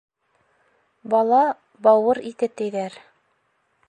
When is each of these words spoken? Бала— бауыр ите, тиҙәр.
Бала— 1.13 1.41
бауыр 1.87 2.21
ите, 2.31 2.51
тиҙәр. 2.63 2.97